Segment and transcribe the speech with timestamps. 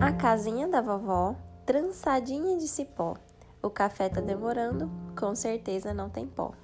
[0.00, 3.18] A casinha da vovó, trançadinha de cipó.
[3.62, 6.54] O café tá demorando, com certeza não tem pó.